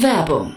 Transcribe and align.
Werbung 0.00 0.56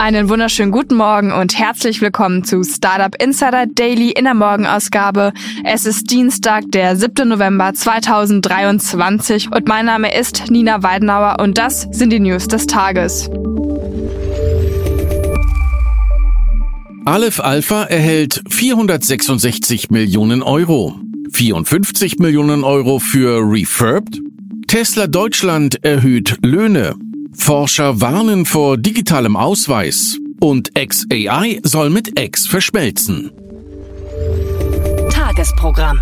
Einen 0.00 0.30
wunderschönen 0.30 0.72
guten 0.72 0.94
Morgen 0.94 1.30
und 1.30 1.58
herzlich 1.58 2.00
willkommen 2.00 2.42
zu 2.42 2.64
Startup 2.64 3.14
Insider 3.22 3.66
Daily 3.66 4.12
in 4.12 4.24
der 4.24 4.32
Morgenausgabe. 4.32 5.34
Es 5.62 5.84
ist 5.84 6.10
Dienstag, 6.10 6.64
der 6.70 6.96
7. 6.96 7.28
November 7.28 7.74
2023 7.74 9.52
und 9.52 9.68
mein 9.68 9.84
Name 9.84 10.18
ist 10.18 10.50
Nina 10.50 10.82
Weidenauer 10.82 11.36
und 11.40 11.58
das 11.58 11.86
sind 11.90 12.14
die 12.14 12.18
News 12.18 12.48
des 12.48 12.64
Tages. 12.64 13.28
Aleph 17.04 17.40
Alpha 17.40 17.82
erhält 17.82 18.42
466 18.48 19.90
Millionen 19.90 20.42
Euro. 20.42 20.98
54 21.30 22.18
Millionen 22.20 22.64
Euro 22.64 23.00
für 23.00 23.38
Refurbed. 23.42 24.18
Tesla 24.66 25.08
Deutschland 25.08 25.84
erhöht 25.84 26.38
Löhne. 26.40 26.94
Forscher 27.40 28.00
warnen 28.00 28.44
vor 28.44 28.76
digitalem 28.76 29.34
Ausweis 29.34 30.18
und 30.40 30.72
XAI 30.74 31.60
soll 31.64 31.90
mit 31.90 32.20
X 32.20 32.46
verschmelzen. 32.46 33.32
Tagesprogramm. 35.10 36.00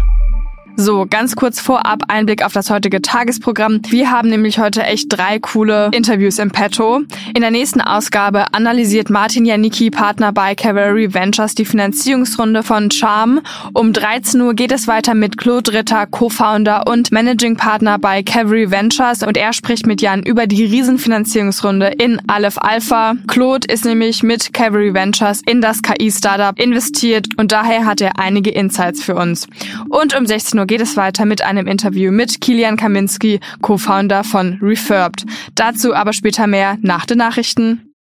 So, 0.81 1.07
ganz 1.11 1.35
kurz 1.35 1.59
vorab 1.59 2.05
Einblick 2.07 2.45
auf 2.45 2.53
das 2.53 2.71
heutige 2.71 3.03
Tagesprogramm. 3.03 3.81
Wir 3.89 4.13
haben 4.13 4.29
nämlich 4.29 4.61
heute 4.61 4.85
echt 4.85 5.07
drei 5.09 5.41
coole 5.41 5.91
Interviews 5.93 6.39
im 6.39 6.53
Petto. 6.53 7.01
In 7.35 7.41
der 7.41 7.51
nächsten 7.51 7.81
Ausgabe 7.81 8.55
analysiert 8.55 9.11
Martin 9.11 9.45
Janicki, 9.45 9.91
Partner 9.91 10.31
bei 10.33 10.55
Cavalry 10.55 11.13
Ventures, 11.13 11.57
die 11.57 11.65
Finanzierungsrunde 11.65 12.63
von 12.63 12.93
Charm. 12.93 13.41
Um 13.73 13.93
13 13.93 14.41
Uhr 14.41 14.55
geht 14.55 14.71
es 14.71 14.87
weiter 14.87 15.15
mit 15.15 15.37
Claude 15.37 15.73
Ritter, 15.73 16.07
Co-Founder 16.07 16.87
und 16.87 17.11
Managing 17.11 17.57
Partner 17.57 17.99
bei 17.99 18.23
Cavalry 18.23 18.71
Ventures 18.71 19.25
und 19.25 19.37
er 19.37 19.53
spricht 19.53 19.85
mit 19.85 20.01
Jan 20.01 20.23
über 20.23 20.47
die 20.47 20.65
Riesenfinanzierungsrunde 20.65 21.89
in 21.89 22.23
Aleph 22.29 22.59
Alpha. 22.59 23.15
Claude 23.27 23.67
ist 23.67 23.85
nämlich 23.85 24.23
mit 24.23 24.55
Cavalry 24.55 24.95
Ventures 24.95 25.43
in 25.45 25.61
das 25.61 25.83
KI-Startup 25.83 26.57
investiert 26.57 27.27
und 27.37 27.51
daher 27.51 27.85
hat 27.85 28.01
er 28.01 28.21
einige 28.21 28.51
Insights 28.51 29.03
für 29.03 29.17
uns. 29.17 29.49
Und 29.89 30.17
um 30.17 30.25
16 30.25 30.57
Uhr 30.61 30.68
geht 30.69 30.81
es 30.81 30.97
weiter 30.97 31.25
mit 31.25 31.43
einem 31.43 31.67
Interview 31.67 32.13
mit 32.13 32.41
Kilian 32.41 32.77
Kaminski, 32.77 33.41
Co-Founder 33.61 34.23
von 34.23 34.59
Refurbed. 34.63 35.25
Dazu 35.57 35.95
aber 35.95 36.13
später 36.13 36.47
mehr 36.47 36.79
nach 36.81 37.07
den 37.07 37.19
Nachrichten. 37.19 37.93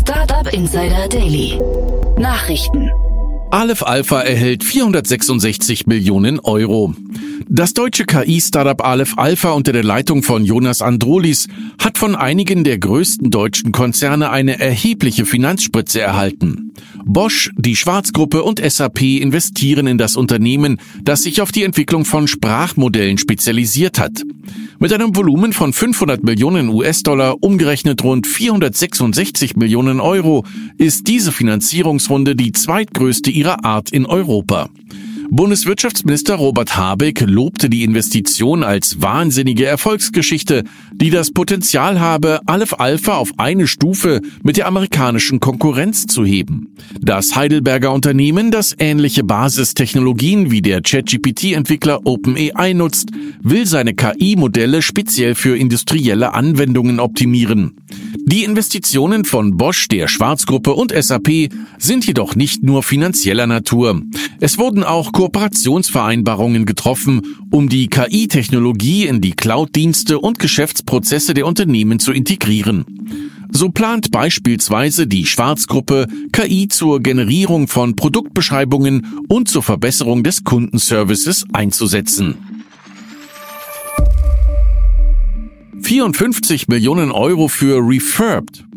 Startup 0.00 0.50
Insider 0.54 1.06
Daily. 1.08 1.60
Nachrichten. 2.16 2.90
Aleph 3.50 3.82
Alpha 3.82 4.20
erhält 4.20 4.62
466 4.62 5.86
Millionen 5.86 6.38
Euro. 6.40 6.94
Das 7.48 7.72
deutsche 7.72 8.04
KI-Startup 8.04 8.84
Aleph 8.84 9.16
Alpha 9.16 9.52
unter 9.52 9.72
der 9.72 9.84
Leitung 9.84 10.22
von 10.22 10.44
Jonas 10.44 10.82
Androlis 10.82 11.48
hat 11.78 11.96
von 11.96 12.14
einigen 12.14 12.62
der 12.62 12.78
größten 12.78 13.30
deutschen 13.30 13.72
Konzerne 13.72 14.28
eine 14.28 14.60
erhebliche 14.60 15.24
Finanzspritze 15.24 15.98
erhalten. 15.98 16.74
Bosch, 17.06 17.50
die 17.56 17.74
Schwarzgruppe 17.74 18.42
und 18.42 18.60
SAP 18.60 19.00
investieren 19.00 19.86
in 19.86 19.96
das 19.96 20.16
Unternehmen, 20.16 20.78
das 21.02 21.22
sich 21.22 21.40
auf 21.40 21.50
die 21.50 21.62
Entwicklung 21.62 22.04
von 22.04 22.28
Sprachmodellen 22.28 23.16
spezialisiert 23.16 23.98
hat. 23.98 24.24
Mit 24.80 24.92
einem 24.92 25.16
Volumen 25.16 25.52
von 25.52 25.72
500 25.72 26.22
Millionen 26.22 26.68
US-Dollar, 26.68 27.42
umgerechnet 27.42 28.04
rund 28.04 28.28
466 28.28 29.56
Millionen 29.56 29.98
Euro, 29.98 30.44
ist 30.76 31.08
diese 31.08 31.32
Finanzierungsrunde 31.32 32.36
die 32.36 32.52
zweitgrößte 32.52 33.28
ihrer 33.32 33.64
Art 33.64 33.90
in 33.90 34.06
Europa. 34.06 34.68
Bundeswirtschaftsminister 35.30 36.36
Robert 36.36 36.78
Habeck 36.78 37.20
lobte 37.20 37.68
die 37.68 37.84
Investition 37.84 38.62
als 38.62 39.02
wahnsinnige 39.02 39.66
Erfolgsgeschichte, 39.66 40.64
die 40.94 41.10
das 41.10 41.32
Potenzial 41.32 42.00
habe, 42.00 42.40
Aleph 42.46 42.74
Alpha 42.78 43.16
auf 43.16 43.32
eine 43.36 43.66
Stufe 43.66 44.22
mit 44.42 44.56
der 44.56 44.66
amerikanischen 44.66 45.38
Konkurrenz 45.38 46.06
zu 46.06 46.24
heben. 46.24 46.74
Das 46.98 47.36
Heidelberger 47.36 47.92
Unternehmen, 47.92 48.50
das 48.50 48.74
ähnliche 48.78 49.22
Basistechnologien 49.22 50.50
wie 50.50 50.62
der 50.62 50.80
ChatGPT-Entwickler 50.80 52.06
OpenAI 52.06 52.72
nutzt, 52.72 53.10
will 53.42 53.66
seine 53.66 53.92
KI-Modelle 53.92 54.80
speziell 54.80 55.34
für 55.34 55.58
industrielle 55.58 56.32
Anwendungen 56.32 57.00
optimieren. 57.00 57.76
Die 58.30 58.44
Investitionen 58.44 59.24
von 59.24 59.56
Bosch, 59.56 59.88
der 59.88 60.06
Schwarzgruppe 60.06 60.74
und 60.74 60.92
SAP 60.92 61.48
sind 61.78 62.06
jedoch 62.06 62.34
nicht 62.34 62.62
nur 62.62 62.82
finanzieller 62.82 63.46
Natur. 63.46 64.02
Es 64.40 64.58
wurden 64.58 64.84
auch 64.84 65.12
Kooperationsvereinbarungen 65.18 66.64
getroffen, 66.64 67.34
um 67.50 67.68
die 67.68 67.88
KI-Technologie 67.88 69.08
in 69.08 69.20
die 69.20 69.32
Cloud-Dienste 69.32 70.20
und 70.20 70.38
Geschäftsprozesse 70.38 71.34
der 71.34 71.44
Unternehmen 71.44 71.98
zu 71.98 72.12
integrieren. 72.12 72.84
So 73.50 73.70
plant 73.70 74.12
beispielsweise 74.12 75.08
die 75.08 75.26
Schwarzgruppe 75.26 76.06
KI 76.30 76.68
zur 76.68 77.00
Generierung 77.02 77.66
von 77.66 77.96
Produktbeschreibungen 77.96 79.24
und 79.26 79.48
zur 79.48 79.64
Verbesserung 79.64 80.22
des 80.22 80.44
Kundenservices 80.44 81.46
einzusetzen. 81.52 82.36
54 85.82 86.68
Millionen 86.68 87.10
Euro 87.10 87.48
für 87.48 87.78
Refurbed. 87.78 88.67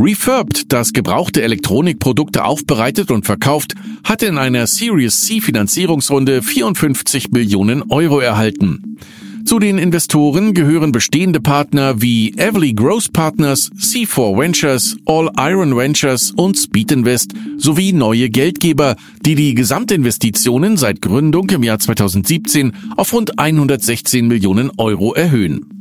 Refurbed, 0.00 0.72
das 0.72 0.92
gebrauchte 0.92 1.42
Elektronikprodukte 1.42 2.44
aufbereitet 2.44 3.10
und 3.10 3.26
verkauft, 3.26 3.74
hatte 4.04 4.26
in 4.26 4.38
einer 4.38 4.68
Series 4.68 5.22
C 5.22 5.40
Finanzierungsrunde 5.40 6.40
54 6.40 7.32
Millionen 7.32 7.82
Euro 7.90 8.20
erhalten. 8.20 8.96
Zu 9.44 9.58
den 9.58 9.78
Investoren 9.78 10.54
gehören 10.54 10.92
bestehende 10.92 11.40
Partner 11.40 12.00
wie 12.00 12.32
Everly 12.36 12.74
Growth 12.74 13.12
Partners, 13.12 13.70
C4 13.76 14.38
Ventures, 14.38 14.96
All 15.06 15.30
Iron 15.38 15.76
Ventures 15.76 16.32
und 16.32 16.56
Speed 16.56 16.92
Invest 16.92 17.32
sowie 17.56 17.92
neue 17.92 18.30
Geldgeber, 18.30 18.94
die 19.24 19.34
die 19.34 19.54
Gesamtinvestitionen 19.54 20.76
seit 20.76 21.02
Gründung 21.02 21.50
im 21.50 21.62
Jahr 21.64 21.78
2017 21.78 22.72
auf 22.96 23.12
rund 23.12 23.38
116 23.38 24.28
Millionen 24.28 24.70
Euro 24.76 25.14
erhöhen. 25.14 25.77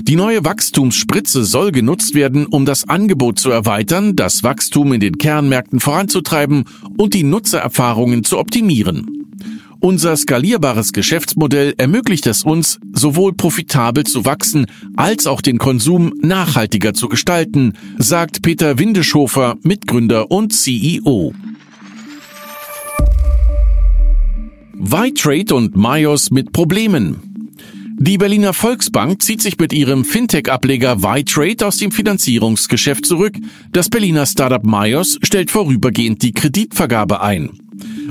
Die 0.00 0.16
neue 0.16 0.44
Wachstumsspritze 0.44 1.44
soll 1.44 1.72
genutzt 1.72 2.14
werden, 2.14 2.46
um 2.46 2.64
das 2.64 2.88
Angebot 2.88 3.38
zu 3.38 3.50
erweitern, 3.50 4.16
das 4.16 4.42
Wachstum 4.42 4.92
in 4.92 5.00
den 5.00 5.18
Kernmärkten 5.18 5.80
voranzutreiben 5.80 6.64
und 6.96 7.14
die 7.14 7.24
Nutzererfahrungen 7.24 8.24
zu 8.24 8.38
optimieren. 8.38 9.22
Unser 9.80 10.16
skalierbares 10.16 10.92
Geschäftsmodell 10.92 11.74
ermöglicht 11.76 12.26
es 12.28 12.44
uns, 12.44 12.78
sowohl 12.92 13.32
profitabel 13.32 14.04
zu 14.04 14.24
wachsen 14.24 14.66
als 14.96 15.26
auch 15.26 15.40
den 15.40 15.58
Konsum 15.58 16.14
nachhaltiger 16.22 16.94
zu 16.94 17.08
gestalten, 17.08 17.72
sagt 17.98 18.42
Peter 18.42 18.78
Windeschofer, 18.78 19.56
Mitgründer 19.62 20.30
und 20.30 20.52
CEO. 20.52 21.34
Vitrade 24.74 25.54
und 25.54 25.76
Myos 25.76 26.30
mit 26.30 26.52
Problemen. 26.52 27.31
Die 27.98 28.18
Berliner 28.18 28.52
Volksbank 28.52 29.22
zieht 29.22 29.42
sich 29.42 29.58
mit 29.58 29.72
ihrem 29.72 30.04
Fintech-Ableger 30.04 31.02
Vitrade 31.02 31.66
aus 31.66 31.76
dem 31.76 31.92
Finanzierungsgeschäft 31.92 33.06
zurück. 33.06 33.34
Das 33.72 33.88
Berliner 33.88 34.26
Startup 34.26 34.64
Myos 34.64 35.18
stellt 35.22 35.50
vorübergehend 35.50 36.22
die 36.22 36.32
Kreditvergabe 36.32 37.20
ein. 37.20 37.50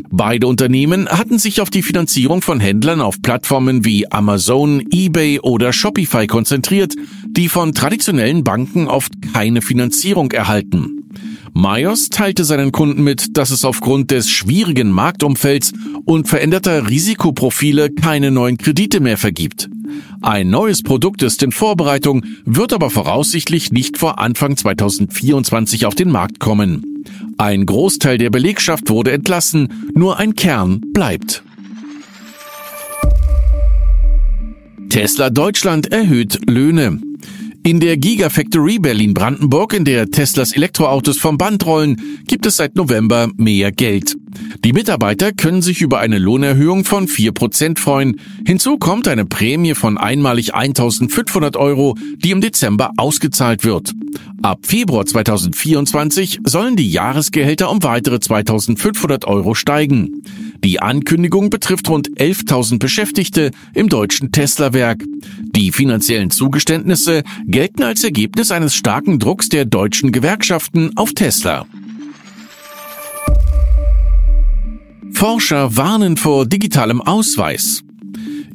Beide 0.10 0.48
Unternehmen 0.48 1.08
hatten 1.08 1.40
sich 1.40 1.62
auf 1.62 1.70
die 1.70 1.82
Finanzierung 1.82 2.42
von 2.42 2.60
Händlern 2.60 3.02
auf 3.02 3.22
Plattformen 3.22 3.86
wie 3.86 4.12
Amazon, 4.12 4.84
eBay 4.92 5.40
oder 5.40 5.74
Shopify 5.74 6.28
konzentriert, 6.28 6.96
die 7.28 7.50
von 7.50 7.74
traditionellen 7.74 8.44
Banken 8.44 8.88
oft 8.88 9.14
keine 9.34 9.62
Finanzierung 9.62 10.32
erhalten. 10.32 11.01
Myers 11.54 12.10
teilte 12.10 12.46
seinen 12.46 12.72
Kunden 12.72 13.04
mit, 13.04 13.38
dass 13.38 13.52
es 13.52 13.66
aufgrund 13.66 14.12
des 14.12 14.30
schwierigen 14.30 14.90
Marktumfelds 14.92 15.74
und 16.06 16.28
veränderter 16.28 16.90
Risikoprofile 16.90 17.90
keine 17.92 18.32
neuen 18.32 18.58
Kredite 18.58 19.00
mehr 19.00 19.18
vergibt. 19.18 19.70
Ein 20.22 20.50
neues 20.50 20.82
Produkt 20.82 21.24
ist 21.24 21.44
in 21.44 21.52
Vorbereitung, 21.52 22.24
wird 22.46 22.74
aber 22.74 22.90
voraussichtlich 22.90 23.72
nicht 23.72 23.98
vor 23.98 24.20
Anfang 24.20 24.56
2024 24.56 25.86
auf 25.86 25.96
den 25.96 26.10
Markt 26.10 26.40
kommen. 26.40 27.04
Ein 27.38 27.66
Großteil 27.66 28.18
der 28.18 28.30
Belegschaft 28.30 28.90
wurde 28.90 29.12
entlassen, 29.12 29.92
nur 29.94 30.18
ein 30.18 30.36
Kern 30.36 30.82
bleibt. 30.94 31.44
Tesla 34.90 35.30
Deutschland 35.30 35.92
erhöht 35.92 36.40
Löhne. 36.50 37.00
In 37.64 37.80
der 37.80 37.96
Gigafactory 37.96 38.80
Berlin-Brandenburg, 38.80 39.74
in 39.74 39.86
der 39.86 40.10
Teslas 40.10 40.52
Elektroautos 40.52 41.20
vom 41.20 41.38
Band 41.38 41.64
rollen, 41.64 42.24
gibt 42.26 42.48
es 42.48 42.58
seit 42.58 42.76
November 42.76 43.30
mehr 43.38 43.72
Geld. 43.72 44.16
Die 44.66 44.74
Mitarbeiter 44.74 45.32
können 45.32 45.62
sich 45.62 45.82
über 45.82 46.00
eine 46.00 46.18
Lohnerhöhung 46.18 46.86
von 46.86 47.08
4% 47.08 47.78
freuen. 47.78 48.20
Hinzu 48.48 48.78
kommt 48.78 49.08
eine 49.08 49.26
Prämie 49.26 49.76
von 49.76 50.00
einmalig 50.00 50.56
1500 50.56 51.56
Euro, 51.56 51.96
die 52.16 52.32
im 52.32 52.42
Dezember 52.42 52.92
ausgezahlt 52.98 53.64
wird. 53.64 53.94
Ab 54.42 54.66
Februar 54.66 55.06
2024 55.06 56.40
sollen 56.44 56.76
die 56.76 56.90
Jahresgehälter 56.90 57.70
um 57.70 57.84
weitere 57.84 58.20
2500 58.20 59.26
Euro 59.26 59.54
steigen. 59.54 60.24
Die 60.64 60.80
Ankündigung 60.80 61.50
betrifft 61.50 61.90
rund 61.90 62.10
11.000 62.12 62.78
Beschäftigte 62.78 63.52
im 63.74 63.90
deutschen 63.90 64.32
Tesla-Werk. 64.32 65.04
Die 65.56 65.72
finanziellen 65.72 66.30
Zugeständnisse 66.30 67.24
gelten 67.48 67.82
als 67.84 68.04
Ergebnis 68.04 68.52
eines 68.52 68.76
starken 68.76 69.18
Drucks 69.18 69.50
der 69.50 69.66
deutschen 69.66 70.12
Gewerkschaften 70.12 70.96
auf 70.98 71.14
Tesla. 71.14 71.66
Forscher 75.12 75.76
warnen 75.78 76.16
vor 76.18 76.46
digitalem 76.46 77.02
Ausweis. 77.02 77.84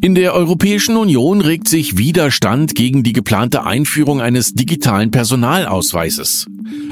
In 0.00 0.14
der 0.14 0.34
Europäischen 0.34 0.96
Union 0.96 1.40
regt 1.40 1.68
sich 1.68 1.96
Widerstand 1.96 2.74
gegen 2.74 3.02
die 3.02 3.12
geplante 3.12 3.64
Einführung 3.64 4.20
eines 4.20 4.54
digitalen 4.54 5.10
Personalausweises. 5.10 6.46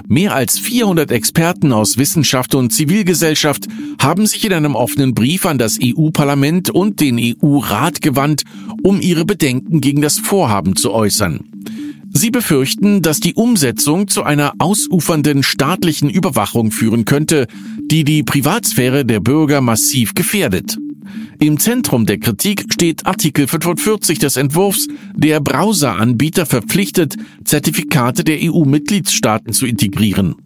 Mehr 0.06 0.34
als 0.34 0.58
400 0.58 1.10
Experten 1.10 1.72
aus 1.72 1.96
Wissenschaft 1.96 2.54
und 2.54 2.72
Zivilgesellschaft 2.72 3.68
haben 3.98 4.26
sich 4.26 4.44
in 4.44 4.52
einem 4.52 4.74
offenen 4.74 5.14
Brief 5.14 5.46
an 5.46 5.56
das 5.56 5.78
EU-Parlament 5.82 6.68
und 6.68 7.00
den 7.00 7.18
EU-Rat 7.18 8.02
gewandt, 8.02 8.42
um 8.82 9.00
ihre 9.00 9.24
Bedenken 9.24 9.80
gegen 9.80 10.02
das 10.02 10.18
Vorhaben 10.18 10.76
zu 10.76 10.92
äußern. 10.92 11.40
Sie 12.12 12.30
befürchten, 12.30 13.02
dass 13.02 13.18
die 13.18 13.34
Umsetzung 13.34 14.06
zu 14.06 14.22
einer 14.22 14.52
ausufernden 14.58 15.42
staatlichen 15.42 16.10
Überwachung 16.10 16.70
führen 16.70 17.06
könnte, 17.06 17.48
die 17.90 18.04
die 18.04 18.22
Privatsphäre 18.22 19.04
der 19.04 19.20
Bürger 19.20 19.60
massiv 19.60 20.14
gefährdet. 20.14 20.78
Im 21.44 21.58
Zentrum 21.58 22.06
der 22.06 22.18
Kritik 22.18 22.64
steht 22.72 23.04
Artikel 23.04 23.46
45 23.46 24.18
des 24.18 24.38
Entwurfs, 24.38 24.88
der 25.14 25.40
Browseranbieter 25.40 26.46
verpflichtet, 26.46 27.16
Zertifikate 27.44 28.24
der 28.24 28.38
EU-Mitgliedstaaten 28.40 29.52
zu 29.52 29.66
integrieren. 29.66 30.36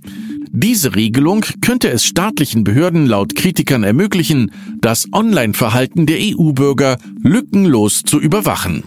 Diese 0.50 0.96
Regelung 0.96 1.44
könnte 1.60 1.88
es 1.88 2.04
staatlichen 2.04 2.64
Behörden 2.64 3.06
laut 3.06 3.36
Kritikern 3.36 3.84
ermöglichen, 3.84 4.50
das 4.80 5.06
Online-Verhalten 5.12 6.06
der 6.06 6.18
EU-Bürger 6.20 6.98
lückenlos 7.22 8.02
zu 8.02 8.18
überwachen. 8.18 8.82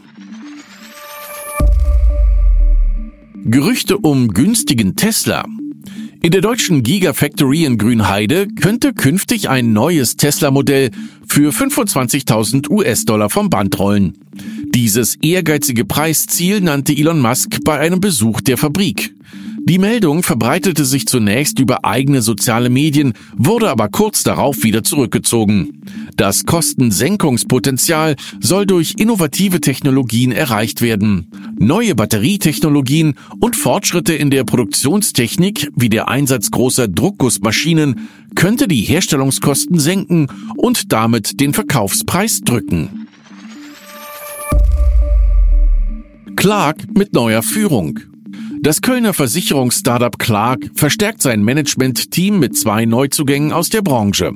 Gerüchte 3.46 3.98
um 3.98 4.28
günstigen 4.28 4.98
Tesla. 4.98 5.46
In 6.24 6.30
der 6.30 6.42
deutschen 6.42 6.84
Gigafactory 6.84 7.66
in 7.66 7.80
Grünheide 7.80 8.48
könnte 8.48 8.94
künftig 8.94 9.50
ein 9.50 9.74
neues 9.74 10.18
Tesla-Modell 10.18 10.92
für 11.28 11.52
25.000 11.52 12.70
US-Dollar 12.70 13.32
vom 13.32 13.50
Band 13.50 13.80
rollen. 13.80 14.20
Dieses 14.66 15.16
ehrgeizige 15.16 15.84
Preisziel 15.84 16.62
nannte 16.62 16.94
Elon 16.94 17.20
Musk 17.20 17.64
bei 17.64 17.80
einem 17.80 18.02
Besuch 18.02 18.40
der 18.42 18.60
Fabrik. 18.60 19.16
Die 19.64 19.78
Meldung 19.78 20.24
verbreitete 20.24 20.86
sich 20.86 21.06
zunächst 21.06 21.60
über 21.60 21.86
eigene 21.86 22.22
soziale 22.22 22.70
Medien, 22.70 23.14
wurde 23.38 23.70
aber 23.70 23.90
kurz 23.90 24.24
darauf 24.24 24.64
wieder 24.64 24.84
zurückgezogen. 24.84 25.84
Das 26.18 26.46
Kostensenkungspotenzial 26.46 28.16
soll 28.40 28.66
durch 28.66 28.96
innovative 28.98 29.62
Technologien 29.62 30.32
erreicht 30.32 30.82
werden. 30.82 31.28
Neue 31.60 31.96
Batterietechnologien 31.96 33.16
und 33.40 33.56
Fortschritte 33.56 34.14
in 34.14 34.32
der 34.32 34.44
Produktionstechnik 34.44 35.70
wie 35.76 35.90
der 35.90 36.08
Einsatz 36.10 36.50
großer 36.52 36.88
Druckgussmaschinen 36.88 38.10
könnte 38.36 38.68
die 38.68 38.82
Herstellungskosten 38.82 39.80
senken 39.80 40.28
und 40.58 40.92
damit 40.92 41.40
den 41.40 41.54
Verkaufspreis 41.54 42.42
drücken. 42.42 43.08
Clark 46.36 46.88
mit 46.98 47.14
neuer 47.14 47.44
Führung. 47.44 48.11
Das 48.64 48.82
Kölner 48.82 49.16
Versicherungsstartup 49.16 50.20
Clark 50.20 50.70
verstärkt 50.76 51.24
sein 51.24 51.44
Management-Team 51.44 52.38
mit 52.38 52.56
zwei 52.56 52.86
Neuzugängen 52.86 53.52
aus 53.52 53.70
der 53.70 53.82
Branche. 53.82 54.34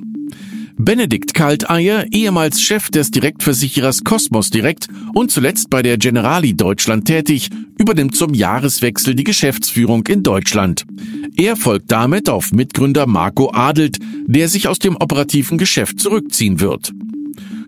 Benedikt 0.78 1.36
Kalteier, 1.36 2.08
ehemals 2.10 2.60
Chef 2.60 2.90
des 2.90 3.12
Direktversicherers 3.12 4.04
Cosmos 4.04 4.50
Direkt 4.50 4.88
und 5.14 5.30
zuletzt 5.30 5.70
bei 5.70 5.84
der 5.84 6.00
Generali 6.00 6.56
Deutschland 6.56 7.06
tätig, 7.06 7.52
übernimmt 7.78 8.16
zum 8.16 8.34
Jahreswechsel 8.34 9.14
die 9.14 9.24
Geschäftsführung 9.24 10.08
in 10.08 10.24
Deutschland. 10.24 10.86
Er 11.38 11.56
folgt 11.56 11.92
damit 11.92 12.28
auf 12.28 12.52
Mitgründer 12.52 13.06
Marco 13.06 13.52
Adelt, 13.54 14.00
der 14.26 14.50
sich 14.50 14.68
aus 14.68 14.80
dem 14.80 14.96
operativen 14.96 15.60
Geschäft 15.60 16.00
zurückziehen 16.00 16.60
wird. 16.60 16.92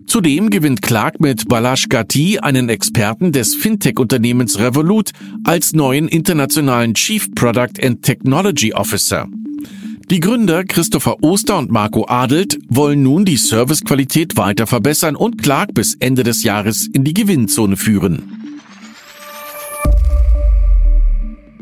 Zudem 0.08 0.48
gewinnt 0.48 0.80
Clark 0.80 1.20
mit 1.20 1.48
Balash 1.48 1.90
Gati 1.90 2.38
einen 2.38 2.70
Experten 2.70 3.30
des 3.30 3.54
Fintech-Unternehmens 3.54 4.58
Revolut 4.58 5.10
als 5.44 5.74
neuen 5.74 6.08
internationalen 6.08 6.94
Chief 6.94 7.30
Product 7.34 7.74
and 7.82 8.02
Technology 8.02 8.72
Officer. 8.72 9.28
Die 10.10 10.20
Gründer 10.20 10.64
Christopher 10.64 11.22
Oster 11.22 11.58
und 11.58 11.70
Marco 11.70 12.06
Adelt 12.08 12.58
wollen 12.70 13.02
nun 13.02 13.26
die 13.26 13.36
Servicequalität 13.36 14.38
weiter 14.38 14.66
verbessern 14.66 15.14
und 15.14 15.42
Clark 15.42 15.74
bis 15.74 15.94
Ende 16.00 16.22
des 16.22 16.42
Jahres 16.42 16.88
in 16.90 17.04
die 17.04 17.12
Gewinnzone 17.12 17.76
führen. 17.76 18.32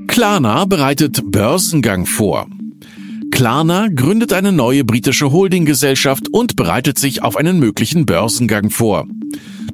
Klarna 0.07 0.67
bereitet 0.67 1.21
Börsengang 1.33 2.07
vor. 2.07 2.47
Klarna 3.37 3.89
gründet 3.89 4.33
eine 4.33 4.51
neue 4.51 4.83
britische 4.83 5.31
Holdinggesellschaft 5.31 6.31
und 6.33 6.57
bereitet 6.57 6.99
sich 6.99 7.23
auf 7.23 7.37
einen 7.37 7.59
möglichen 7.59 8.07
Börsengang 8.07 8.71
vor. 8.71 9.07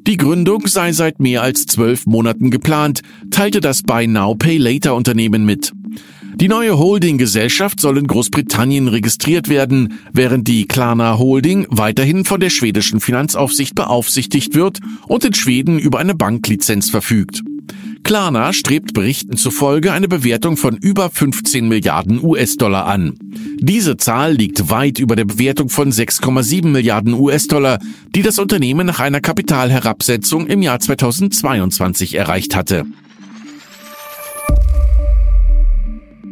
Die 0.04 0.16
Gründung 0.16 0.66
sei 0.66 0.90
seit 0.90 1.21
mehr 1.21 1.42
als 1.42 1.66
zwölf 1.66 2.04
Monaten 2.04 2.50
geplant, 2.50 3.02
teilte 3.31 3.61
das 3.61 3.85
Buy 3.85 4.09
Now 4.09 4.35
Pay 4.35 4.59
Later 4.59 4.97
Unternehmen 4.97 5.45
mit. 5.45 5.71
Die 6.35 6.49
neue 6.49 6.76
Holdinggesellschaft 6.76 7.78
soll 7.78 7.99
in 7.99 8.09
Großbritannien 8.09 8.88
registriert 8.88 9.49
werden, 9.49 10.00
während 10.12 10.49
die 10.49 10.66
Klarna 10.66 11.16
Holding 11.16 11.69
weiterhin 11.71 12.25
von 12.25 12.40
der 12.40 12.50
schwedischen 12.50 12.99
Finanzaufsicht 12.99 13.76
beaufsichtigt 13.76 14.57
wird 14.57 14.81
und 15.07 15.25
in 15.25 15.35
Schweden 15.35 15.78
über 15.78 16.00
eine 16.00 16.16
Banklizenz 16.16 16.90
verfügt. 16.90 17.45
Klarna 18.02 18.52
strebt 18.52 18.94
Berichten 18.94 19.37
zufolge 19.37 19.92
eine 19.92 20.09
Bewertung 20.09 20.56
von 20.56 20.76
über 20.76 21.09
15 21.09 21.68
Milliarden 21.68 22.23
US-Dollar 22.23 22.87
an. 22.87 23.14
Diese 23.59 23.97
Zahl 23.97 24.35
liegt 24.35 24.71
weit 24.71 24.99
über 24.99 25.16
der 25.16 25.25
Bewertung 25.25 25.68
von 25.68 25.92
6,7 25.92 26.66
Milliarden 26.66 27.14
US-Dollar, 27.14 27.78
die 28.14 28.23
das 28.23 28.38
Unternehmen 28.38 28.87
nach 28.87 29.00
einer 29.00 29.21
Kapitalherabsetzung 29.21 30.47
im 30.47 30.62
Jahr 30.62 30.80
2022 30.80 32.14
erreicht 32.14 32.56
hatte. 32.56 32.85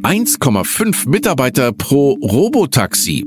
1,5 0.03 1.09
Mitarbeiter 1.09 1.73
pro 1.73 2.13
Robotaxi. 2.13 3.27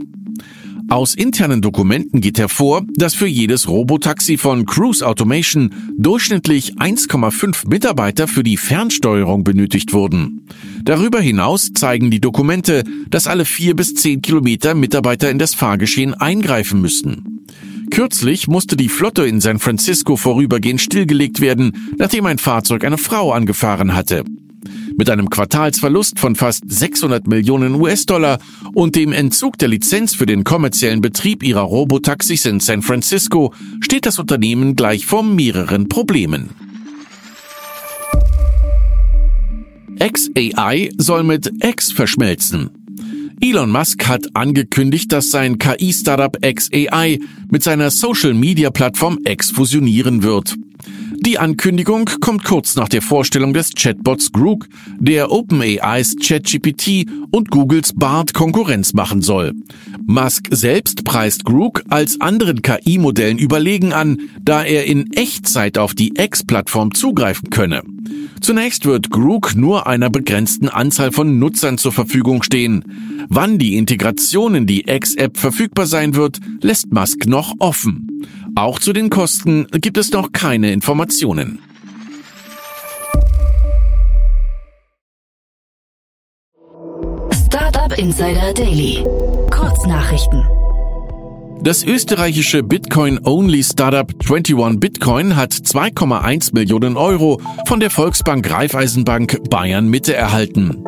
Aus 0.94 1.16
internen 1.16 1.64
Dokumenten 1.64 2.22
geht 2.22 2.38
hervor, 2.38 2.84
dass 2.94 3.16
für 3.16 3.26
jedes 3.26 3.68
Robotaxi 3.68 4.38
von 4.38 4.68
Cruise 4.68 5.04
Automation 5.04 5.74
durchschnittlich 5.98 6.76
1,5 6.76 7.68
Mitarbeiter 7.68 8.28
für 8.28 8.44
die 8.44 8.58
Fernsteuerung 8.58 9.44
benötigt 9.44 9.92
wurden. 9.94 10.46
Darüber 10.84 11.20
hinaus 11.20 11.72
zeigen 11.74 12.12
die 12.12 12.22
Dokumente, 12.22 12.84
dass 13.10 13.26
alle 13.26 13.46
vier 13.46 13.76
bis 13.76 13.96
zehn 13.96 14.22
Kilometer 14.22 14.76
Mitarbeiter 14.76 15.32
in 15.32 15.40
das 15.40 15.56
Fahrgeschehen 15.56 16.14
eingreifen 16.14 16.80
müssen. 16.80 17.44
Kürzlich 17.90 18.48
musste 18.48 18.78
die 18.78 18.90
Flotte 18.90 19.26
in 19.26 19.42
San 19.42 19.58
Francisco 19.58 20.16
vorübergehend 20.16 20.80
stillgelegt 20.80 21.42
werden, 21.42 21.96
nachdem 21.98 22.28
ein 22.28 22.38
Fahrzeug 22.38 22.86
eine 22.86 23.00
Frau 23.00 23.32
angefahren 23.32 23.96
hatte. 23.96 24.26
Mit 24.98 25.10
einem 25.10 25.30
Quartalsverlust 25.30 26.20
von 26.20 26.36
fast 26.36 26.64
600 26.70 27.28
Millionen 27.28 27.76
US-Dollar 27.76 28.40
und 28.74 28.96
dem 28.96 29.12
Entzug 29.12 29.58
der 29.58 29.68
Lizenz 29.68 30.14
für 30.14 30.26
den 30.26 30.44
kommerziellen 30.44 31.02
Betrieb 31.02 31.44
ihrer 31.44 31.62
Robotaxis 31.62 32.46
in 32.46 32.60
San 32.60 32.82
Francisco 32.82 33.54
steht 33.82 34.06
das 34.06 34.20
Unternehmen 34.20 34.76
gleich 34.76 35.06
vor 35.06 35.24
mehreren 35.24 35.90
Problemen. 35.90 36.50
XAI 40.00 40.92
soll 40.98 41.24
mit 41.24 41.52
X 41.64 41.92
verschmelzen. 41.92 42.70
Elon 43.42 43.72
Musk 43.72 44.08
hat 44.08 44.36
angekündigt, 44.36 45.12
dass 45.12 45.32
sein 45.32 45.58
KI-Startup 45.58 46.38
XAI 46.42 47.20
mit 47.52 47.64
seiner 47.64 47.92
Social-Media-Plattform 47.92 49.20
X 49.26 49.52
fusionieren 49.52 50.24
wird. 50.24 50.56
Die 51.26 51.40
Ankündigung 51.40 52.10
kommt 52.20 52.44
kurz 52.44 52.76
nach 52.76 52.90
der 52.90 53.02
Vorstellung 53.02 53.54
des 53.54 53.72
Chatbots 53.76 54.32
Grook, 54.32 54.68
der 55.00 55.32
OpenAIs 55.32 56.16
ChatGPT 56.22 57.08
und 57.32 57.50
Googles 57.50 57.94
Bard 57.94 58.34
Konkurrenz 58.34 58.94
machen 58.94 59.22
soll. 59.22 59.54
Musk 60.06 60.48
selbst 60.52 61.04
preist 61.04 61.46
Grook 61.46 61.84
als 61.90 62.20
anderen 62.20 62.62
KI-Modellen 62.62 63.38
überlegen 63.38 63.94
an, 63.94 64.18
da 64.42 64.64
er 64.64 64.86
in 64.86 65.14
Echtzeit 65.14 65.78
auf 65.78 65.94
die 65.94 66.14
X-Plattform 66.18 66.94
zugreifen 66.94 67.50
könne. 67.50 67.84
Zunächst 68.42 68.86
wird 68.86 69.10
Grook 69.10 69.56
nur 69.56 69.88
einer 69.88 70.10
begrenzten 70.10 70.68
Anzahl 70.68 71.14
von 71.14 71.40
Nutzern 71.40 71.78
zur 71.78 71.94
Verfügung 71.94 72.44
stehen. 72.44 72.84
Wann 73.30 73.58
die 73.58 73.78
Integration 73.78 74.56
in 74.56 74.68
die 74.68 74.90
X-App 74.90 75.38
verfügbar 75.38 75.86
sein 75.86 76.16
wird, 76.16 76.40
lässt 76.62 76.92
Musk 76.92 77.26
noch 77.26 77.54
offen. 77.60 78.10
Auch 78.56 78.78
zu 78.78 78.94
den 78.94 79.10
Kosten 79.10 79.68
gibt 79.72 79.98
es 79.98 80.12
noch 80.12 80.32
keine 80.32 80.72
Informationen. 80.72 81.60
Startup 87.32 87.98
Insider 87.98 88.54
Daily. 88.54 89.04
Kurznachrichten. 89.50 90.63
Das 91.62 91.84
österreichische 91.84 92.64
Bitcoin-Only-Startup 92.64 94.12
21 94.22 94.80
Bitcoin 94.80 95.36
hat 95.36 95.54
2,1 95.54 96.54
Millionen 96.54 96.98
Euro 96.98 97.40
von 97.66 97.80
der 97.80 97.90
Volksbank 97.90 98.50
Raiffeisenbank 98.52 99.50
Bayern 99.50 99.88
Mitte 99.88 100.14
erhalten. 100.14 100.84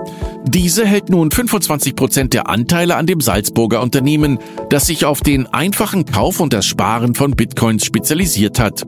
Diese 0.48 0.86
hält 0.86 1.10
nun 1.10 1.32
25 1.32 1.96
Prozent 1.96 2.34
der 2.34 2.50
Anteile 2.50 2.96
an 2.98 3.08
dem 3.08 3.22
Salzburger 3.22 3.82
Unternehmen, 3.82 4.40
das 4.70 4.88
sich 4.88 5.06
auf 5.06 5.22
den 5.22 5.48
einfachen 5.48 6.06
Kauf 6.06 6.40
und 6.40 6.54
das 6.54 6.66
Sparen 6.66 7.16
von 7.16 7.32
Bitcoins 7.32 7.86
spezialisiert 7.86 8.60
hat. 8.60 8.86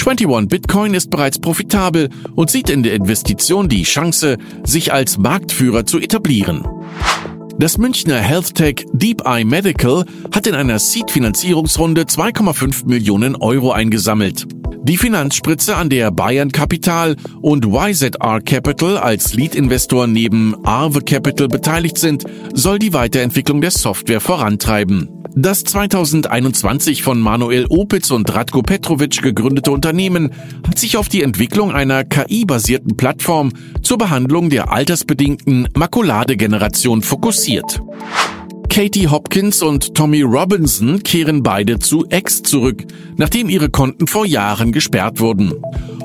21 0.00 0.48
Bitcoin 0.48 0.94
ist 0.94 1.10
bereits 1.10 1.38
profitabel 1.38 2.08
und 2.34 2.50
sieht 2.50 2.70
in 2.70 2.82
der 2.82 2.94
Investition 2.94 3.68
die 3.68 3.82
Chance, 3.82 4.38
sich 4.64 4.92
als 4.92 5.18
Marktführer 5.18 5.84
zu 5.84 5.98
etablieren. 5.98 6.64
Das 7.60 7.76
Münchner 7.76 8.20
Health-Tech 8.20 8.86
Deep 8.92 9.22
Eye 9.26 9.44
Medical 9.44 10.04
hat 10.32 10.46
in 10.46 10.54
einer 10.54 10.78
Seed-Finanzierungsrunde 10.78 12.02
2,5 12.02 12.86
Millionen 12.86 13.34
Euro 13.34 13.72
eingesammelt. 13.72 14.46
Die 14.84 14.96
Finanzspritze, 14.96 15.74
an 15.74 15.90
der 15.90 16.12
Bayern 16.12 16.52
Capital 16.52 17.16
und 17.42 17.66
YZR 17.66 18.40
Capital 18.42 18.96
als 18.96 19.34
Lead-Investor 19.34 20.06
neben 20.06 20.64
Arve 20.64 21.00
Capital 21.00 21.48
beteiligt 21.48 21.98
sind, 21.98 22.22
soll 22.54 22.78
die 22.78 22.92
Weiterentwicklung 22.92 23.60
der 23.60 23.72
Software 23.72 24.20
vorantreiben. 24.20 25.17
Das 25.40 25.62
2021 25.62 27.04
von 27.04 27.20
Manuel 27.20 27.66
Opitz 27.68 28.10
und 28.10 28.34
Radko 28.34 28.60
Petrovic 28.60 29.22
gegründete 29.22 29.70
Unternehmen 29.70 30.32
hat 30.66 30.80
sich 30.80 30.96
auf 30.96 31.08
die 31.08 31.22
Entwicklung 31.22 31.70
einer 31.70 32.02
KI-basierten 32.02 32.96
Plattform 32.96 33.52
zur 33.80 33.98
Behandlung 33.98 34.50
der 34.50 34.72
altersbedingten 34.72 35.68
Makuladegeneration 35.76 37.02
fokussiert. 37.02 37.80
Katie 38.68 39.06
Hopkins 39.06 39.62
und 39.62 39.94
Tommy 39.94 40.22
Robinson 40.22 41.04
kehren 41.04 41.44
beide 41.44 41.78
zu 41.78 42.04
X 42.10 42.42
zurück, 42.42 42.84
nachdem 43.16 43.48
ihre 43.48 43.70
Konten 43.70 44.08
vor 44.08 44.26
Jahren 44.26 44.72
gesperrt 44.72 45.20
wurden. 45.20 45.52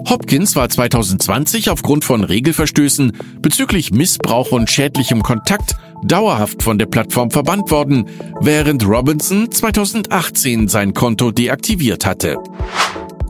Hopkins 0.09 0.55
war 0.55 0.69
2020 0.69 1.69
aufgrund 1.69 2.03
von 2.03 2.23
Regelverstößen 2.23 3.13
bezüglich 3.41 3.91
Missbrauch 3.91 4.51
und 4.51 4.69
schädlichem 4.69 5.23
Kontakt 5.23 5.75
dauerhaft 6.03 6.61
von 6.61 6.77
der 6.77 6.85
Plattform 6.85 7.31
verbannt 7.31 7.71
worden, 7.71 8.07
während 8.41 8.85
Robinson 8.85 9.51
2018 9.51 10.67
sein 10.67 10.93
Konto 10.93 11.31
deaktiviert 11.31 12.05
hatte. 12.05 12.37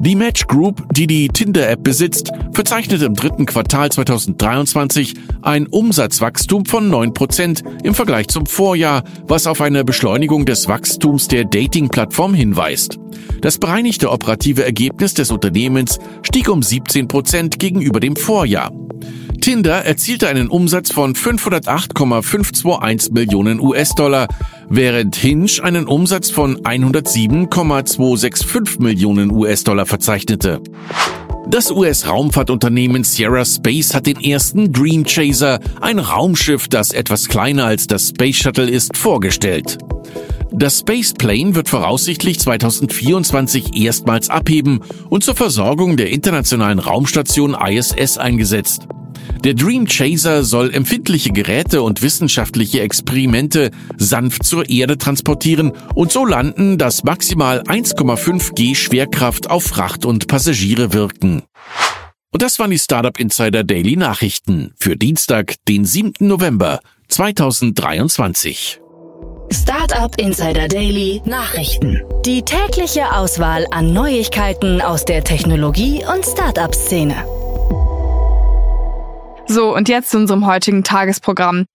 Die 0.05 0.15
Match 0.15 0.47
Group, 0.47 0.83
die 0.91 1.07
die 1.07 1.29
Tinder-App 1.29 1.81
besitzt, 1.81 2.29
verzeichnet 2.51 3.01
im 3.03 3.13
dritten 3.13 3.45
Quartal 3.45 3.89
2023 3.89 5.13
ein 5.41 5.65
Umsatzwachstum 5.65 6.65
von 6.65 6.91
9% 6.91 7.85
im 7.85 7.93
Vergleich 7.93 8.27
zum 8.27 8.45
Vorjahr, 8.45 9.05
was 9.29 9.47
auf 9.47 9.61
eine 9.61 9.85
Beschleunigung 9.85 10.45
des 10.45 10.67
Wachstums 10.67 11.29
der 11.29 11.45
Dating-Plattform 11.45 12.33
hinweist. 12.33 12.99
Das 13.39 13.57
bereinigte 13.57 14.11
operative 14.11 14.65
Ergebnis 14.65 15.13
des 15.13 15.31
Unternehmens 15.31 15.99
stieg 16.23 16.49
um 16.49 16.59
17% 16.59 17.57
gegenüber 17.57 18.01
dem 18.01 18.17
Vorjahr. 18.17 18.73
Tinder 19.43 19.83
erzielte 19.83 20.29
einen 20.29 20.47
Umsatz 20.47 20.89
von 20.89 21.13
508,521 21.15 23.11
Millionen 23.11 23.59
US-Dollar, 23.59 24.29
während 24.69 25.17
Hinge 25.17 25.51
einen 25.61 25.85
Umsatz 25.85 26.29
von 26.29 26.65
107,265 26.65 28.79
Millionen 28.79 29.31
US-Dollar 29.31 29.85
verzeichnete. 29.85 30.61
Das 31.49 31.71
US-Raumfahrtunternehmen 31.71 33.03
Sierra 33.03 33.43
Space 33.43 33.93
hat 33.93 34.05
den 34.05 34.21
ersten 34.21 34.71
Dream 34.71 35.03
Chaser, 35.03 35.59
ein 35.81 35.99
Raumschiff, 35.99 36.69
das 36.69 36.93
etwas 36.93 37.27
kleiner 37.27 37.65
als 37.65 37.87
das 37.87 38.11
Space 38.11 38.37
Shuttle 38.37 38.69
ist, 38.69 38.95
vorgestellt. 38.95 39.77
Das 40.53 40.79
Space 40.79 41.11
Plane 41.11 41.53
wird 41.53 41.67
voraussichtlich 41.67 42.39
2024 42.39 43.75
erstmals 43.75 44.29
abheben 44.29 44.79
und 45.09 45.25
zur 45.25 45.35
Versorgung 45.35 45.97
der 45.97 46.11
internationalen 46.11 46.79
Raumstation 46.79 47.55
ISS 47.55 48.17
eingesetzt. 48.17 48.87
Der 49.43 49.53
Dream 49.53 49.85
Chaser 49.85 50.43
soll 50.43 50.73
empfindliche 50.73 51.31
Geräte 51.31 51.81
und 51.81 52.01
wissenschaftliche 52.01 52.81
Experimente 52.81 53.71
sanft 53.97 54.43
zur 54.45 54.69
Erde 54.69 54.97
transportieren 54.97 55.73
und 55.95 56.11
so 56.11 56.25
landen, 56.25 56.77
dass 56.77 57.03
maximal 57.03 57.61
1,5 57.63 58.53
G 58.55 58.75
Schwerkraft 58.75 59.49
auf 59.49 59.63
Fracht 59.63 60.05
und 60.05 60.27
Passagiere 60.27 60.93
wirken. 60.93 61.43
Und 62.31 62.41
das 62.41 62.57
waren 62.57 62.71
die 62.71 62.79
Startup 62.79 63.19
Insider 63.19 63.63
Daily 63.63 63.95
Nachrichten 63.95 64.73
für 64.77 64.97
Dienstag, 64.97 65.55
den 65.67 65.85
7. 65.85 66.13
November 66.19 66.79
2023. 67.09 68.79
Startup 69.51 70.19
Insider 70.19 70.67
Daily 70.67 71.21
Nachrichten. 71.25 72.01
Die 72.25 72.41
tägliche 72.41 73.13
Auswahl 73.13 73.67
an 73.69 73.93
Neuigkeiten 73.93 74.81
aus 74.81 75.05
der 75.05 75.23
Technologie- 75.23 76.03
und 76.11 76.25
Startup-Szene. 76.25 77.13
So, 79.47 79.75
und 79.75 79.89
jetzt 79.89 80.11
zu 80.11 80.17
unserem 80.17 80.45
heutigen 80.47 80.83
Tagesprogramm. 80.83 81.65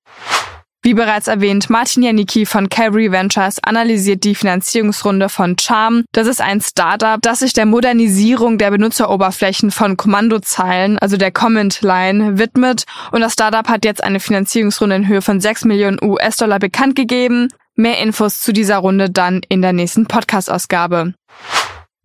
Wie 0.83 0.95
bereits 0.95 1.27
erwähnt, 1.27 1.71
Martin 1.71 2.05
Janicki 2.05 2.47
von 2.47 2.69
Calvary 2.69 3.11
Ventures 3.11 3.63
analysiert 3.63 4.23
die 4.25 4.35
Finanzierungsrunde 4.35 5.29
von 5.29 5.57
Charm. 5.59 6.05
Das 6.13 6.29
ist 6.29 6.41
ein 6.41 6.61
Startup, 6.61 7.21
das 7.21 7.41
sich 7.41 7.53
der 7.53 7.67
Modernisierung 7.67 8.59
der 8.59 8.71
Benutzeroberflächen 8.71 9.73
von 9.73 9.97
Kommandozeilen, 9.97 10.99
also 10.99 11.17
der 11.17 11.33
Comment 11.33 11.83
Line, 11.83 12.39
widmet. 12.39 12.85
Und 13.11 13.21
das 13.21 13.33
Startup 13.33 13.69
hat 13.69 13.85
jetzt 13.85 14.03
eine 14.03 14.21
Finanzierungsrunde 14.21 14.97
in 14.97 15.09
Höhe 15.09 15.21
von 15.21 15.41
6 15.41 15.65
Millionen 15.65 15.99
US-Dollar 16.03 16.61
bekannt 16.61 16.95
gegeben. 16.95 17.49
Mehr 17.75 17.99
Infos 17.99 18.41
zu 18.41 18.53
dieser 18.53 18.79
Runde 18.79 19.11
dann 19.11 19.43
in 19.49 19.63
der 19.63 19.73
nächsten 19.73 20.07
Podcast-Ausgabe. 20.07 21.15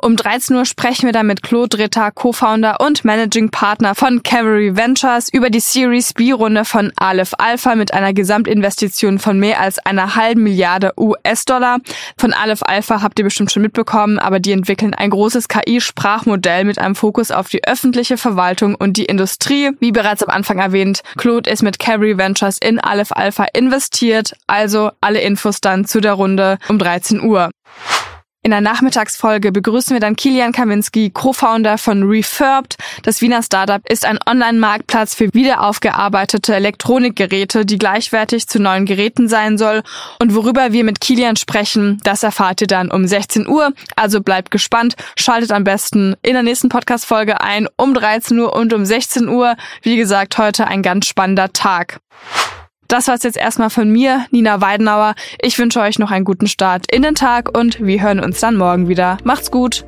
Um 0.04 0.18
13 0.18 0.58
Uhr 0.58 0.66
sprechen 0.66 1.06
wir 1.06 1.14
dann 1.14 1.28
mit 1.28 1.44
Claude 1.44 1.78
Ritter, 1.78 2.12
Co-Founder 2.12 2.82
und 2.82 3.06
Managing 3.06 3.52
Partner 3.52 3.96
von 3.96 4.22
Cavalry 4.22 4.76
Ventures 4.76 5.32
über 5.32 5.50
die 5.50 5.62
Series 5.62 6.12
B-Runde 6.14 6.66
von 6.66 6.92
Aleph 6.98 7.34
Alpha 7.38 7.76
mit 7.76 7.94
einer 7.94 8.12
Gesamtinvestition 8.12 9.18
von 9.18 9.40
mehr 9.40 9.62
als 9.62 9.80
einer 9.80 10.18
halben 10.18 10.44
Milliarde 10.44 10.92
US-Dollar. 10.98 11.78
Von 12.18 12.34
Aleph 12.34 12.64
Alpha 12.64 13.02
habt 13.02 13.18
ihr 13.18 13.24
bestimmt 13.24 13.54
schon 13.54 13.62
mitbekommen, 13.62 14.20
aber 14.20 14.42
die 14.42 14.52
entwickeln 14.52 14.94
ein 14.94 15.10
großes 15.10 15.48
KI-Sprachmodell 15.48 16.66
mit 16.66 16.80
einem 16.80 16.96
Fokus 16.96 17.32
auf 17.32 17.48
die 17.48 17.64
öffentliche 17.64 18.18
Verwaltung 18.18 18.76
und 18.76 18.98
die 18.98 19.06
Industrie. 19.06 19.72
Wie 19.80 19.94
bereits 19.94 20.22
am 20.22 20.36
Anfang 20.36 20.60
erwähnt, 20.60 21.02
Claude 21.16 21.50
ist 21.50 21.64
mit 21.64 21.80
Cavalry 21.80 22.18
Ventures 22.18 22.58
in 22.58 22.78
Aleph 22.78 23.14
Alpha 23.14 23.46
investiert, 23.54 24.34
also 24.48 24.92
alle 25.00 25.22
Infos 25.22 25.62
dann 25.62 25.86
zu 25.86 26.02
der 26.02 26.12
Runde 26.12 26.58
um 26.68 26.78
13 26.78 27.22
Uhr. 27.22 27.52
In 28.46 28.52
der 28.52 28.60
Nachmittagsfolge 28.60 29.54
begrüßen 29.54 29.96
wir 29.96 30.02
dann 30.02 30.18
Kilian 30.18 30.52
Kaminski, 30.52 31.12
Co-Founder 31.12 31.78
von 31.78 32.04
Refurbed. 32.04 32.76
Das 33.04 33.22
Wiener 33.22 33.42
Startup 33.42 33.82
ist 33.90 34.06
ein 34.06 34.20
Online-Marktplatz 34.30 35.16
für 35.16 35.34
wiederaufgearbeitete 35.34 36.54
Elektronikgeräte, 36.54 37.66
die 37.66 37.78
gleichwertig 37.78 38.50
zu 38.50 38.60
neuen 38.60 38.86
Geräten 38.86 39.30
sein 39.30 39.58
soll. 39.58 39.82
Und 40.20 40.36
worüber 40.36 40.74
wir 40.74 40.84
mit 40.84 41.00
Kilian 41.00 41.38
sprechen, 41.38 42.02
das 42.04 42.22
erfahrt 42.22 42.60
ihr 42.60 42.68
dann 42.68 42.92
um 42.92 43.08
16 43.08 43.48
Uhr. 43.48 43.72
Also 43.96 44.20
bleibt 44.20 44.52
gespannt, 44.52 44.96
schaltet 45.16 45.54
am 45.54 45.64
besten 45.64 46.18
in 46.22 46.34
der 46.34 46.44
nächsten 46.44 46.68
Podcast-Folge 46.68 47.40
ein 47.40 47.70
um 47.78 47.94
13 47.94 48.38
Uhr 48.38 48.54
und 48.54 48.74
um 48.74 48.84
16 48.84 49.30
Uhr. 49.30 49.56
Wie 49.84 49.96
gesagt, 49.96 50.38
heute 50.38 50.68
ein 50.68 50.82
ganz 50.82 51.08
spannender 51.08 51.54
Tag. 51.54 52.02
Das 52.94 53.08
war's 53.08 53.24
jetzt 53.24 53.38
erstmal 53.38 53.72
von 53.72 53.90
mir, 53.90 54.28
Nina 54.30 54.62
Weidenauer. 54.62 55.16
Ich 55.42 55.58
wünsche 55.58 55.80
euch 55.80 55.98
noch 55.98 56.12
einen 56.12 56.26
guten 56.26 56.46
Start 56.46 56.86
in 56.92 57.02
den 57.02 57.16
Tag 57.16 57.58
und 57.58 57.84
wir 57.84 58.04
hören 58.04 58.20
uns 58.20 58.40
dann 58.40 58.56
morgen 58.56 58.88
wieder. 58.88 59.18
Macht's 59.24 59.50
gut! 59.50 59.84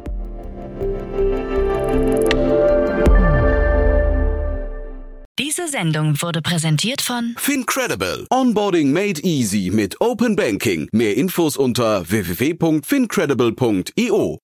Diese 5.37 5.67
Sendung 5.67 6.19
wurde 6.19 6.41
präsentiert 6.41 7.03
von 7.03 7.35
Fincredible. 7.37 8.25
Onboarding 8.31 8.91
made 8.91 9.21
easy 9.21 9.69
mit 9.71 10.01
Open 10.01 10.35
Banking. 10.35 10.89
Mehr 10.91 11.15
Infos 11.15 11.57
unter 11.57 12.09
www.fincredible.io. 12.09 14.39